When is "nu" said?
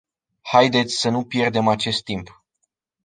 1.09-1.25